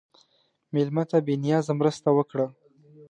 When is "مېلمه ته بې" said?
0.73-1.35